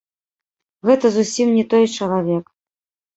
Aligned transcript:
Гэта 0.89 1.11
зусім 1.17 1.47
не 1.57 1.65
той 1.73 1.85
чалавек! 1.97 2.45